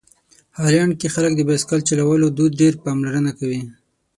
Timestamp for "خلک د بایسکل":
1.15-1.79